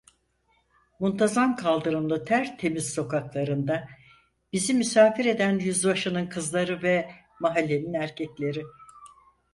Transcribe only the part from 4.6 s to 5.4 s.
misafir